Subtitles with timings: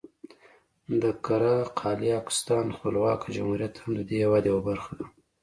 [1.01, 5.05] د قره قالیاقستان خپلواکه جمهوریت هم د دې هېواد یوه برخه ده.